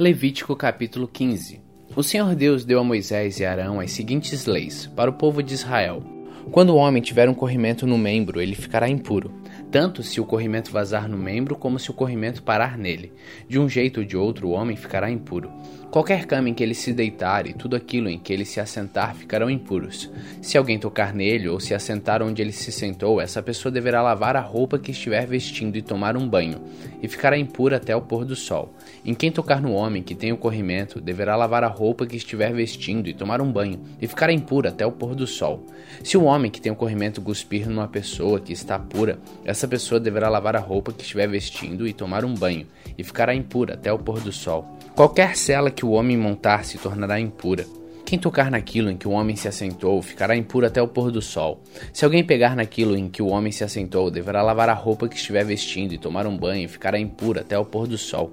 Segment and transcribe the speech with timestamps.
[0.00, 1.60] Levítico capítulo 15
[1.96, 5.54] O Senhor Deus deu a Moisés e Arão as seguintes leis para o povo de
[5.54, 6.04] Israel.
[6.52, 9.34] Quando o homem tiver um corrimento no membro, ele ficará impuro,
[9.70, 13.12] tanto se o corrimento vazar no membro como se o corrimento parar nele.
[13.48, 15.50] De um jeito ou de outro, o homem ficará impuro.
[15.90, 19.14] Qualquer cama em que ele se deitar e tudo aquilo em que ele se assentar
[19.14, 20.10] ficarão impuros.
[20.42, 24.36] Se alguém tocar nele ou se assentar onde ele se sentou, essa pessoa deverá lavar
[24.36, 26.60] a roupa que estiver vestindo e tomar um banho,
[27.02, 28.74] e ficará impura até o pôr do sol.
[29.02, 32.52] Em quem tocar no homem que tem o corrimento, deverá lavar a roupa que estiver
[32.52, 35.64] vestindo e tomar um banho, e ficará impura até o pôr do sol.
[36.04, 39.98] Se o homem que tem o corrimento cuspir numa pessoa que está pura, essa pessoa
[39.98, 42.66] deverá lavar a roupa que estiver vestindo e tomar um banho,
[42.96, 44.78] e ficará impura até o pôr do sol.
[44.94, 47.66] Qualquer cela que o homem montar se tornará impura.
[48.04, 51.20] Quem tocar naquilo em que o homem se assentou ficará impuro até o pôr do
[51.20, 51.62] sol.
[51.92, 55.16] Se alguém pegar naquilo em que o homem se assentou, deverá lavar a roupa que
[55.16, 58.32] estiver vestindo e tomar um banho e ficará impuro até o pôr do sol.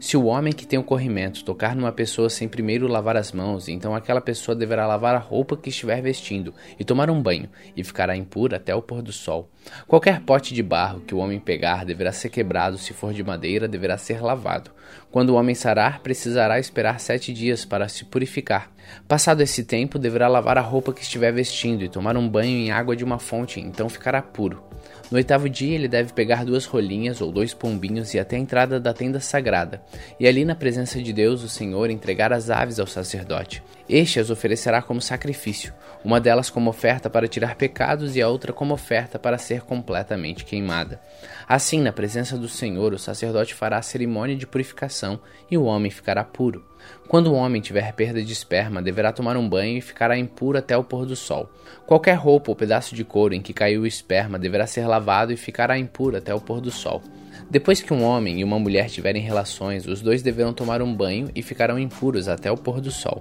[0.00, 3.68] Se o homem que tem o corrimento tocar numa pessoa sem primeiro lavar as mãos,
[3.68, 7.82] então aquela pessoa deverá lavar a roupa que estiver vestindo e tomar um banho, e
[7.82, 9.50] ficará impura até o pôr do sol.
[9.86, 13.66] Qualquer pote de barro que o homem pegar deverá ser quebrado, se for de madeira,
[13.66, 14.70] deverá ser lavado.
[15.10, 18.70] Quando o homem sarar, precisará esperar sete dias para se purificar.
[19.06, 22.70] Passado esse tempo, deverá lavar a roupa que estiver vestindo e tomar um banho em
[22.70, 24.67] água de uma fonte, então ficará puro.
[25.10, 28.78] No oitavo dia, ele deve pegar duas rolinhas ou dois pombinhos e até a entrada
[28.78, 29.82] da tenda sagrada,
[30.20, 33.62] e ali na presença de Deus, o Senhor, entregar as aves ao sacerdote.
[33.88, 35.72] Este as oferecerá como sacrifício,
[36.04, 40.44] uma delas como oferta para tirar pecados e a outra como oferta para ser completamente
[40.44, 41.00] queimada.
[41.48, 45.18] Assim, na presença do Senhor, o sacerdote fará a cerimônia de purificação
[45.50, 46.67] e o homem ficará puro.
[47.08, 50.76] Quando o homem tiver perda de esperma, deverá tomar um banho e ficará impuro até
[50.76, 51.50] o pôr do sol.
[51.86, 55.36] Qualquer roupa ou pedaço de couro em que caiu o esperma deverá ser lavado e
[55.36, 57.02] ficará impuro até o pôr do sol.
[57.50, 61.30] Depois que um homem e uma mulher tiverem relações, os dois deverão tomar um banho
[61.34, 63.20] e ficarão impuros até o pôr do sol.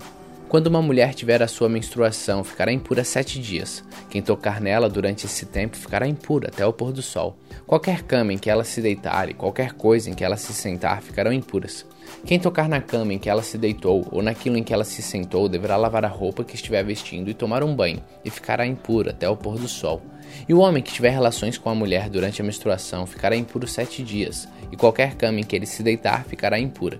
[0.50, 3.84] Quando uma mulher tiver a sua menstruação, ficará impura sete dias.
[4.10, 7.38] Quem tocar nela durante esse tempo ficará impura até o pôr do sol.
[7.66, 11.02] Qualquer cama em que ela se deitar e qualquer coisa em que ela se sentar
[11.02, 11.86] ficarão impuras.
[12.26, 15.02] Quem tocar na cama em que ela se deitou ou naquilo em que ela se
[15.02, 19.12] sentou deverá lavar a roupa que estiver vestindo e tomar um banho, e ficará impura
[19.12, 20.02] até o pôr do sol.
[20.48, 24.04] E o homem que tiver relações com a mulher durante a menstruação ficará impuro sete
[24.04, 27.00] dias, e qualquer cama em que ele se deitar ficará impura.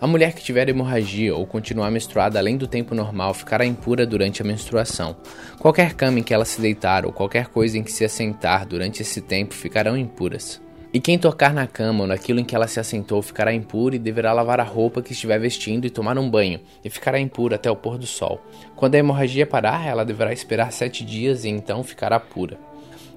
[0.00, 4.40] A mulher que tiver hemorragia ou continuar menstruada além do tempo normal ficará impura durante
[4.40, 5.16] a menstruação.
[5.58, 9.02] Qualquer cama em que ela se deitar ou qualquer coisa em que se assentar durante
[9.02, 10.60] esse tempo ficarão impuras.
[10.90, 13.98] E quem tocar na cama ou naquilo em que ela se assentou ficará impuro e
[13.98, 17.70] deverá lavar a roupa que estiver vestindo e tomar um banho, e ficará impura até
[17.70, 18.40] o pôr do sol.
[18.74, 22.58] Quando a hemorragia parar, ela deverá esperar sete dias e então ficará pura.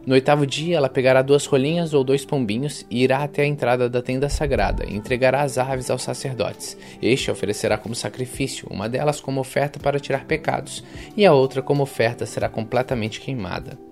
[0.05, 3.88] No oitavo dia, ela pegará duas rolinhas ou dois pombinhos e irá até a entrada
[3.88, 6.75] da tenda sagrada e entregará as aves aos sacerdotes.
[7.01, 10.83] Este oferecerá como sacrifício, uma delas como oferta para tirar pecados,
[11.15, 13.91] e a outra como oferta será completamente queimada.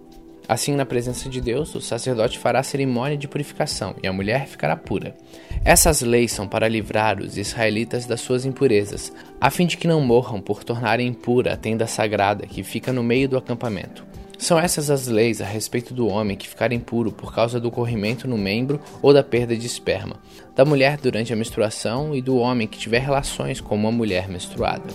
[0.50, 4.48] Assim, na presença de Deus, o sacerdote fará a cerimônia de purificação e a mulher
[4.48, 5.16] ficará pura.
[5.64, 10.02] Essas leis são para livrar os israelitas das suas impurezas, a fim de que não
[10.02, 14.04] morram por tornarem impura a tenda sagrada que fica no meio do acampamento.
[14.40, 18.28] São essas as leis a respeito do homem que ficar impuro por causa do corrimento
[18.28, 20.16] no membro ou da perda de esperma,
[20.56, 24.88] da mulher durante a menstruação e do homem que tiver relações com uma mulher menstruada.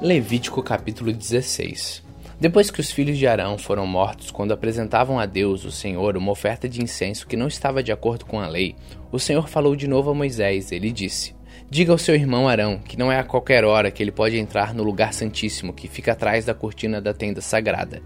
[0.00, 2.04] Levítico capítulo 16
[2.38, 6.30] Depois que os filhos de Arão foram mortos quando apresentavam a Deus, o Senhor, uma
[6.30, 8.76] oferta de incenso que não estava de acordo com a lei,
[9.10, 10.70] o Senhor falou de novo a Moisés.
[10.70, 11.34] Ele disse:
[11.68, 14.72] Diga ao seu irmão Arão que não é a qualquer hora que ele pode entrar
[14.72, 18.00] no lugar santíssimo que fica atrás da cortina da tenda sagrada.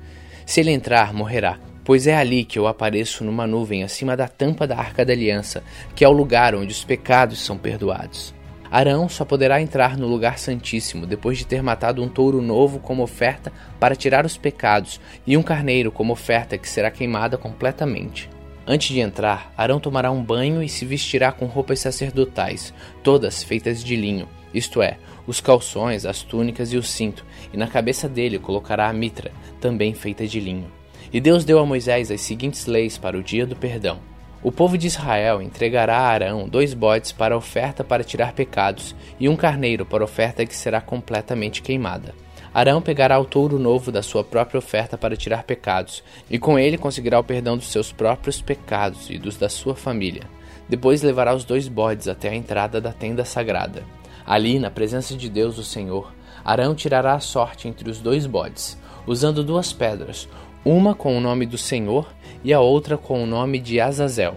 [0.46, 4.66] Se ele entrar, morrerá, pois é ali que eu apareço numa nuvem acima da tampa
[4.66, 5.62] da arca da aliança,
[5.94, 8.32] que é o lugar onde os pecados são perdoados.
[8.72, 13.02] Arão só poderá entrar no lugar santíssimo depois de ter matado um touro novo como
[13.02, 18.30] oferta para tirar os pecados e um carneiro como oferta que será queimada completamente.
[18.66, 22.72] Antes de entrar, Arão tomará um banho e se vestirá com roupas sacerdotais,
[23.02, 24.96] todas feitas de linho, isto é,
[25.26, 29.92] os calções, as túnicas e o cinto, e na cabeça dele colocará a mitra, também
[29.92, 30.72] feita de linho.
[31.12, 34.11] E Deus deu a Moisés as seguintes leis para o dia do perdão.
[34.44, 39.28] O povo de Israel entregará a Arão dois bodes para oferta para tirar pecados e
[39.28, 42.12] um carneiro para oferta que será completamente queimada.
[42.52, 46.76] Arão pegará o touro novo da sua própria oferta para tirar pecados, e com ele
[46.76, 50.24] conseguirá o perdão dos seus próprios pecados e dos da sua família.
[50.68, 53.84] Depois levará os dois bodes até a entrada da tenda sagrada.
[54.26, 56.12] Ali, na presença de Deus, o Senhor,
[56.44, 60.28] Arão tirará a sorte entre os dois bodes, usando duas pedras,
[60.64, 62.08] uma com o nome do Senhor
[62.44, 64.36] e a outra com o nome de Azazel.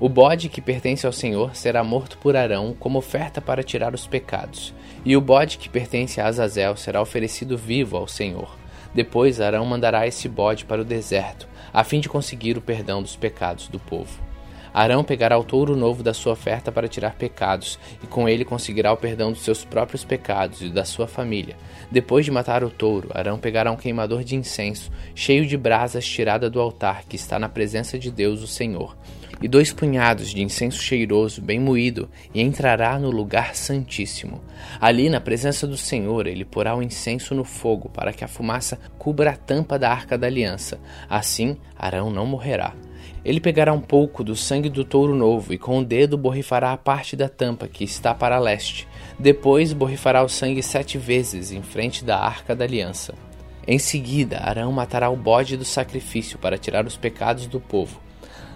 [0.00, 4.06] O bode que pertence ao Senhor será morto por Arão como oferta para tirar os
[4.06, 8.56] pecados, e o bode que pertence a Azazel será oferecido vivo ao Senhor.
[8.94, 13.14] Depois Arão mandará esse bode para o deserto, a fim de conseguir o perdão dos
[13.14, 14.31] pecados do povo.
[14.72, 18.92] Arão pegará o touro novo da sua oferta para tirar pecados, e com ele conseguirá
[18.92, 21.56] o perdão dos seus próprios pecados e da sua família.
[21.90, 26.48] Depois de matar o touro, Arão pegará um queimador de incenso, cheio de brasas tirada
[26.48, 28.96] do altar que está na presença de Deus, o Senhor,
[29.42, 34.40] e dois punhados de incenso cheiroso, bem moído, e entrará no lugar santíssimo.
[34.80, 38.78] Ali, na presença do Senhor, ele porá o incenso no fogo, para que a fumaça
[38.98, 40.80] cubra a tampa da arca da aliança.
[41.10, 42.72] Assim, Arão não morrerá.
[43.24, 46.76] Ele pegará um pouco do sangue do touro novo e com o dedo borrifará a
[46.76, 48.88] parte da tampa que está para leste.
[49.16, 53.14] Depois borrifará o sangue sete vezes em frente da arca da aliança.
[53.66, 58.00] Em seguida, Arão matará o bode do sacrifício para tirar os pecados do povo.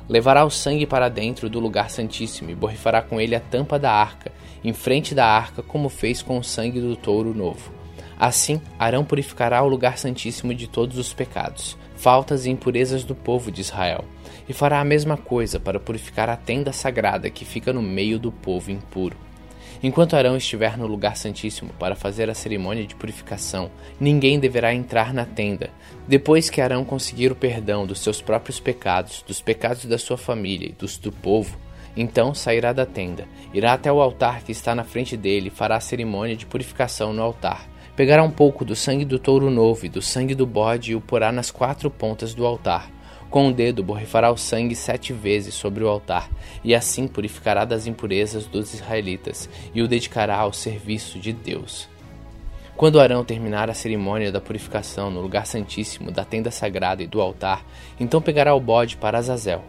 [0.08, 3.92] Levará o sangue para dentro do lugar santíssimo e borrifará com ele a tampa da
[3.92, 4.32] arca,
[4.64, 7.72] em frente da arca, como fez com o sangue do touro novo.
[8.18, 13.52] Assim, Arão purificará o lugar santíssimo de todos os pecados, faltas e impurezas do povo
[13.52, 14.04] de Israel
[14.48, 18.30] e fará a mesma coisa para purificar a tenda sagrada que fica no meio do
[18.30, 19.16] povo impuro.
[19.82, 23.70] Enquanto Arão estiver no lugar santíssimo para fazer a cerimônia de purificação,
[24.00, 25.70] ninguém deverá entrar na tenda.
[26.08, 30.68] Depois que Arão conseguir o perdão dos seus próprios pecados, dos pecados da sua família
[30.68, 31.58] e dos do povo,
[31.96, 35.76] então sairá da tenda, irá até o altar que está na frente dele e fará
[35.76, 37.68] a cerimônia de purificação no altar.
[37.94, 41.00] Pegará um pouco do sangue do touro novo e do sangue do bode e o
[41.00, 42.90] porá nas quatro pontas do altar.
[43.30, 46.30] Com o dedo borrifará o sangue sete vezes sobre o altar,
[46.62, 51.88] e assim purificará das impurezas dos israelitas, e o dedicará ao serviço de Deus.
[52.76, 57.20] Quando Arão terminar a cerimônia da purificação no lugar santíssimo da tenda sagrada e do
[57.20, 57.64] altar,
[57.98, 59.64] então pegará o bode para Azazel,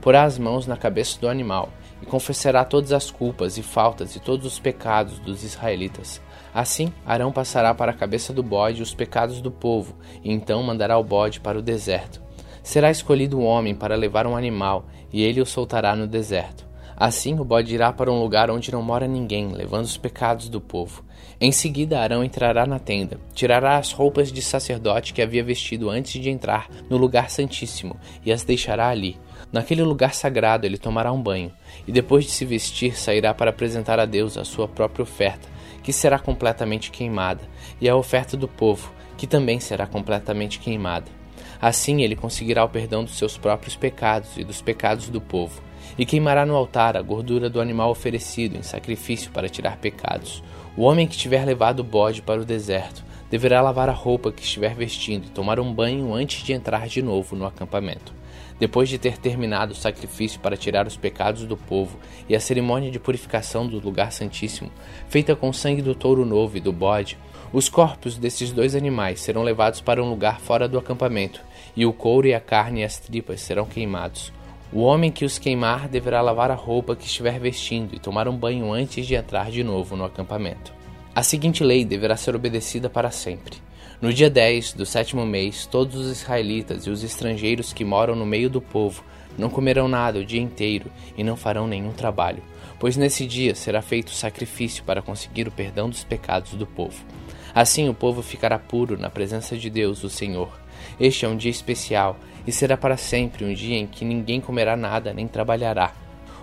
[0.00, 1.70] porá as mãos na cabeça do animal,
[2.02, 6.20] e confessará todas as culpas e faltas e todos os pecados dos israelitas.
[6.54, 10.96] Assim, Arão passará para a cabeça do bode os pecados do povo, e então mandará
[10.96, 12.20] o bode para o deserto.
[12.62, 16.70] Será escolhido um homem para levar um animal, e ele o soltará no deserto.
[16.96, 20.60] Assim o bode irá para um lugar onde não mora ninguém, levando os pecados do
[20.60, 21.02] povo.
[21.40, 26.20] Em seguida, Arão entrará na tenda, tirará as roupas de sacerdote que havia vestido antes
[26.20, 29.18] de entrar no lugar santíssimo e as deixará ali.
[29.50, 31.50] Naquele lugar sagrado ele tomará um banho,
[31.88, 35.48] e depois de se vestir, sairá para apresentar a Deus a sua própria oferta,
[35.82, 37.40] que será completamente queimada,
[37.80, 41.19] e a oferta do povo, que também será completamente queimada.
[41.60, 45.60] Assim ele conseguirá o perdão dos seus próprios pecados e dos pecados do povo,
[45.98, 50.42] e queimará no altar a gordura do animal oferecido em sacrifício para tirar pecados.
[50.76, 54.42] O homem que tiver levado o bode para o deserto deverá lavar a roupa que
[54.42, 58.14] estiver vestindo e tomar um banho antes de entrar de novo no acampamento.
[58.58, 61.98] Depois de ter terminado o sacrifício para tirar os pecados do povo
[62.28, 64.70] e a cerimônia de purificação do lugar santíssimo,
[65.08, 67.16] feita com o sangue do touro novo e do bode,
[67.52, 71.40] os corpos desses dois animais serão levados para um lugar fora do acampamento
[71.76, 74.32] e o couro e a carne e as tripas serão queimados.
[74.72, 78.36] O homem que os queimar deverá lavar a roupa que estiver vestindo e tomar um
[78.36, 80.72] banho antes de entrar de novo no acampamento.
[81.12, 83.56] A seguinte lei deverá ser obedecida para sempre.
[84.00, 88.24] No dia 10 do sétimo mês, todos os israelitas e os estrangeiros que moram no
[88.24, 89.04] meio do povo
[89.36, 92.42] não comerão nada o dia inteiro e não farão nenhum trabalho,
[92.78, 97.04] pois nesse dia será feito sacrifício para conseguir o perdão dos pecados do povo.
[97.52, 100.59] Assim o povo ficará puro na presença de Deus, o Senhor.
[100.98, 104.76] Este é um dia especial e será para sempre um dia em que ninguém comerá
[104.76, 105.92] nada nem trabalhará.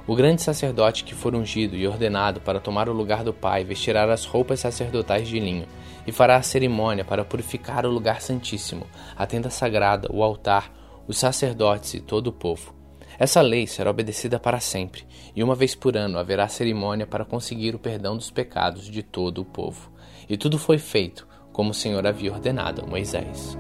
[0.08, 4.12] O grande sacerdote que for ungido e ordenado para tomar o lugar do Pai vestirá
[4.12, 5.68] as roupas sacerdotais de linho
[6.08, 10.72] e fará a cerimônia para purificar o lugar santíssimo, a tenda sagrada, o altar,
[11.06, 12.74] os sacerdotes e todo o povo.
[13.20, 15.04] Essa lei será obedecida para sempre,
[15.36, 19.42] e uma vez por ano haverá cerimônia para conseguir o perdão dos pecados de todo
[19.42, 19.92] o povo.
[20.30, 23.58] E tudo foi feito como o Senhor havia ordenado a Moisés.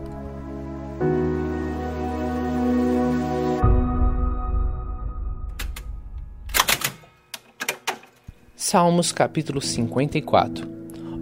[8.70, 10.68] Salmos capítulo 54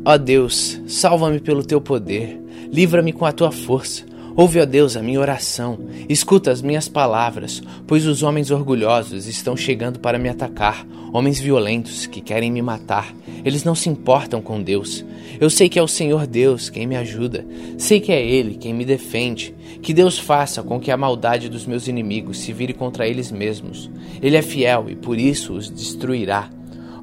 [0.04, 2.42] Ó Deus, salva-me pelo teu poder,
[2.74, 4.04] livra-me com a tua força.
[4.36, 5.78] Ouve, ó Deus, a minha oração,
[6.10, 12.08] escuta as minhas palavras, pois os homens orgulhosos estão chegando para me atacar, homens violentos
[12.08, 13.14] que querem me matar.
[13.44, 15.06] Eles não se importam com Deus.
[15.40, 17.46] Eu sei que é o Senhor Deus quem me ajuda,
[17.78, 19.54] sei que é Ele quem me defende.
[19.84, 23.88] Que Deus faça com que a maldade dos meus inimigos se vire contra eles mesmos.
[24.20, 26.50] Ele é fiel e por isso os destruirá.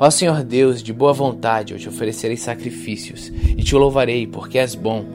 [0.05, 4.75] Ó Senhor Deus, de boa vontade eu te oferecerei sacrifícios e te louvarei, porque és
[4.75, 5.07] bom.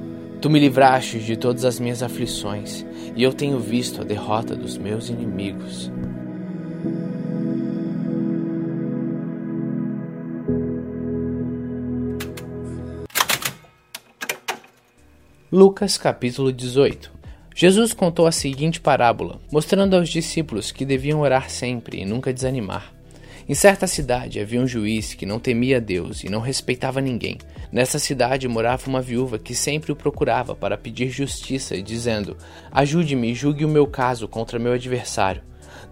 [0.41, 4.77] Tu me livraste de todas as minhas aflições, e eu tenho visto a derrota dos
[4.77, 5.91] meus inimigos.
[15.51, 17.11] Lucas capítulo 18
[17.53, 22.96] Jesus contou a seguinte parábola, mostrando aos discípulos que deviam orar sempre e nunca desanimar.
[23.49, 27.37] Em certa cidade havia um juiz que não temia Deus e não respeitava ninguém.
[27.71, 32.35] Nessa cidade morava uma viúva que sempre o procurava para pedir justiça, dizendo:
[32.69, 35.41] Ajude-me e julgue o meu caso contra meu adversário.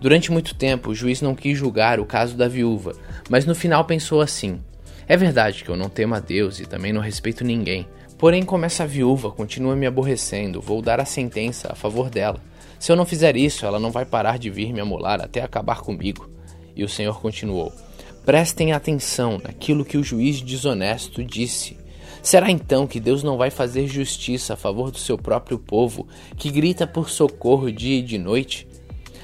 [0.01, 2.91] Durante muito tempo, o juiz não quis julgar o caso da viúva,
[3.29, 4.59] mas no final pensou assim:
[5.07, 7.87] É verdade que eu não temo a Deus e também não respeito ninguém.
[8.17, 12.41] Porém, como essa viúva continua me aborrecendo, vou dar a sentença a favor dela.
[12.77, 15.79] Se eu não fizer isso, ela não vai parar de vir me amolar até acabar
[15.79, 16.34] comigo.
[16.75, 17.71] E o Senhor continuou:
[18.25, 21.77] Prestem atenção naquilo que o juiz desonesto disse.
[22.21, 26.49] Será então que Deus não vai fazer justiça a favor do seu próprio povo, que
[26.49, 28.67] grita por socorro dia e de noite?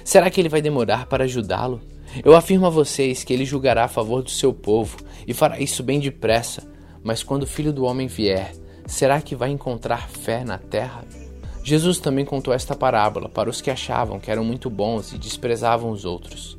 [0.04, 1.82] Será que ele vai demorar para ajudá-lo?
[2.24, 5.82] Eu afirmo a vocês que ele julgará a favor do seu povo e fará isso
[5.82, 6.70] bem depressa.
[7.04, 8.54] Mas quando o filho do homem vier,
[8.86, 11.04] será que vai encontrar fé na terra?
[11.64, 15.90] Jesus também contou esta parábola para os que achavam que eram muito bons e desprezavam
[15.90, 16.58] os outros.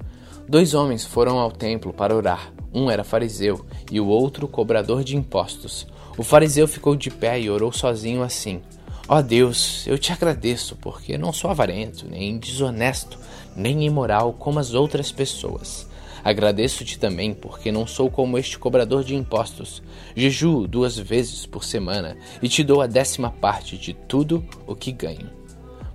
[0.53, 2.53] Dois homens foram ao templo para orar.
[2.75, 5.87] Um era fariseu e o outro cobrador de impostos.
[6.19, 8.61] O fariseu ficou de pé e orou sozinho assim:
[9.09, 13.19] Ó oh Deus, eu te agradeço, porque não sou avarento, nem desonesto,
[13.57, 15.89] nem imoral como as outras pessoas.
[16.23, 19.83] Agradeço-te também, porque não sou como este cobrador de impostos.
[20.15, 24.93] Jejuo duas vezes por semana e te dou a décima parte de tudo o que
[24.93, 25.31] ganho.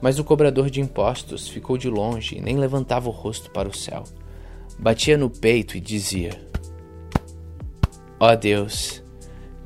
[0.02, 3.74] Mas o cobrador de impostos ficou de longe e nem levantava o rosto para o
[3.74, 4.04] céu
[4.78, 6.40] batia no peito e dizia:
[8.20, 9.02] Ó oh Deus,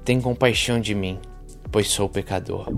[0.03, 1.19] tem compaixão de mim,
[1.71, 2.73] pois sou pecador.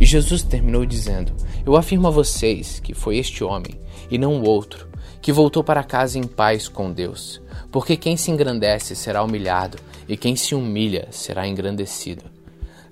[0.00, 1.32] E Jesus terminou dizendo:
[1.66, 3.80] Eu afirmo a vocês que foi este homem,
[4.10, 4.88] e não o outro,
[5.20, 7.40] que voltou para casa em paz com Deus.
[7.70, 12.37] Porque quem se engrandece será humilhado, e quem se humilha será engrandecido.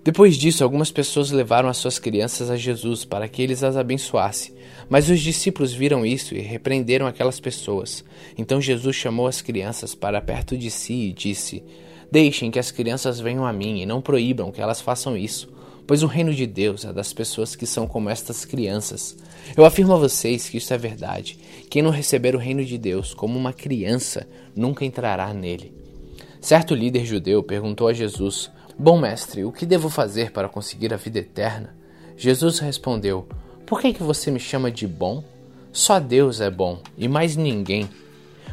[0.07, 4.55] Depois disso, algumas pessoas levaram as suas crianças a Jesus para que eles as abençoasse.
[4.89, 8.05] Mas os discípulos viram isso e repreenderam aquelas pessoas.
[8.39, 11.65] Então Jesus chamou as crianças para perto de si e disse:
[12.09, 15.53] Deixem que as crianças venham a mim e não proíbam que elas façam isso,
[15.89, 19.17] pois o reino de Deus é das pessoas que são como estas crianças.
[19.57, 21.37] Eu afirmo a vocês que isso é verdade.
[21.69, 25.75] Quem não receber o reino de Deus como uma criança nunca entrará nele.
[26.41, 30.99] Certo líder judeu perguntou a Jesus: Bom mestre, o que devo fazer para conseguir a
[30.99, 31.75] vida eterna?
[32.15, 33.27] Jesus respondeu:
[33.65, 35.25] Por que, que você me chama de bom?
[35.73, 37.89] Só Deus é bom e mais ninguém.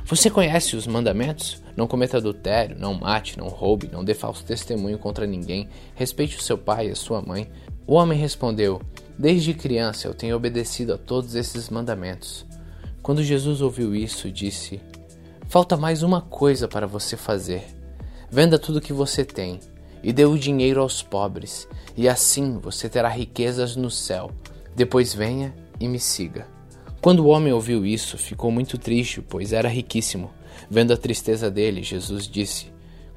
[0.05, 1.61] Você conhece os mandamentos?
[1.75, 6.41] Não cometa adultério, não mate, não roube, não dê falso testemunho contra ninguém, respeite o
[6.41, 7.49] seu pai e a sua mãe.
[7.85, 8.81] O homem respondeu:
[9.19, 12.45] Desde criança eu tenho obedecido a todos esses mandamentos.
[13.01, 14.79] Quando Jesus ouviu isso, disse:
[15.49, 17.65] Falta mais uma coisa para você fazer.
[18.31, 19.59] Venda tudo o que você tem
[20.03, 24.29] e dê o dinheiro aos pobres, e assim você terá riquezas no céu.
[24.75, 26.47] Depois venha e me siga.
[27.01, 30.31] Quando o homem ouviu isso, ficou muito triste, pois era riquíssimo.
[30.69, 32.67] Vendo a tristeza dele, Jesus disse: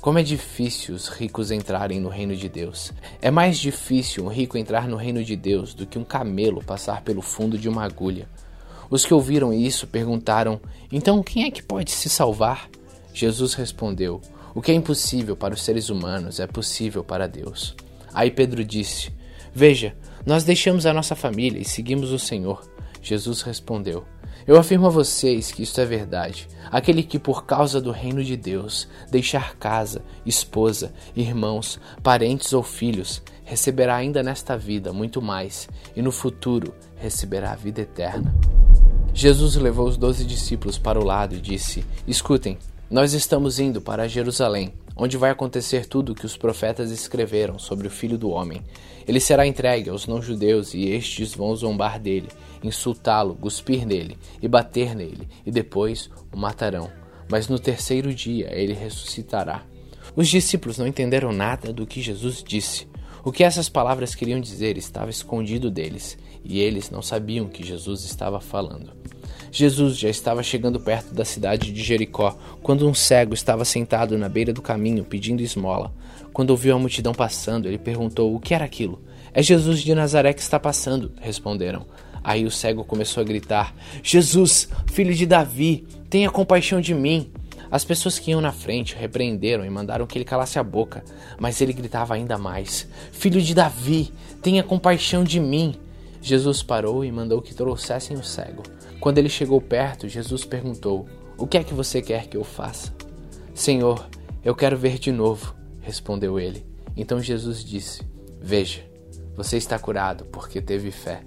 [0.00, 2.92] Como é difícil os ricos entrarem no reino de Deus.
[3.22, 7.02] É mais difícil um rico entrar no reino de Deus do que um camelo passar
[7.02, 8.28] pelo fundo de uma agulha.
[8.90, 12.68] Os que ouviram isso perguntaram: Então quem é que pode se salvar?
[13.14, 14.20] Jesus respondeu:
[14.56, 17.76] o que é impossível para os seres humanos é possível para Deus.
[18.14, 19.12] Aí Pedro disse:
[19.52, 19.94] Veja,
[20.24, 22.66] nós deixamos a nossa família e seguimos o Senhor.
[23.02, 24.04] Jesus respondeu:
[24.46, 26.48] Eu afirmo a vocês que isto é verdade.
[26.70, 33.22] Aquele que, por causa do reino de Deus, deixar casa, esposa, irmãos, parentes ou filhos,
[33.44, 38.34] receberá ainda nesta vida muito mais, e no futuro receberá a vida eterna.
[39.12, 42.56] Jesus levou os doze discípulos para o lado e disse: Escutem,
[42.88, 47.88] nós estamos indo para Jerusalém, onde vai acontecer tudo o que os profetas escreveram sobre
[47.88, 48.62] o Filho do Homem.
[49.08, 52.28] Ele será entregue aos não-judeus e estes vão zombar dele,
[52.62, 56.88] insultá-lo, cuspir nele e bater nele, e depois o matarão.
[57.28, 59.64] Mas no terceiro dia ele ressuscitará.
[60.14, 62.86] Os discípulos não entenderam nada do que Jesus disse.
[63.24, 68.04] O que essas palavras queriam dizer estava escondido deles, e eles não sabiam que Jesus
[68.04, 68.92] estava falando.
[69.56, 74.28] Jesus já estava chegando perto da cidade de Jericó, quando um cego estava sentado na
[74.28, 75.94] beira do caminho pedindo esmola.
[76.30, 79.00] Quando ouviu a multidão passando, ele perguntou o que era aquilo.
[79.32, 81.86] É Jesus de Nazaré que está passando, responderam.
[82.22, 87.30] Aí o cego começou a gritar: Jesus, filho de Davi, tenha compaixão de mim.
[87.70, 91.02] As pessoas que iam na frente repreenderam e mandaram que ele calasse a boca,
[91.40, 95.76] mas ele gritava ainda mais: Filho de Davi, tenha compaixão de mim.
[96.20, 98.75] Jesus parou e mandou que trouxessem o cego.
[99.00, 102.94] Quando ele chegou perto, Jesus perguntou: O que é que você quer que eu faça?
[103.54, 104.08] Senhor,
[104.44, 106.64] eu quero ver de novo, respondeu ele.
[106.96, 108.02] Então Jesus disse:
[108.40, 108.84] Veja,
[109.36, 111.22] Você está curado porque teve fé.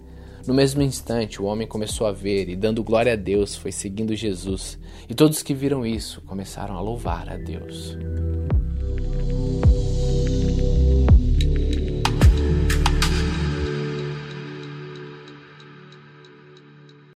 [0.47, 4.15] No mesmo instante, o homem começou a ver e, dando glória a Deus, foi seguindo
[4.15, 4.79] Jesus.
[5.07, 7.95] E todos que viram isso começaram a louvar a Deus.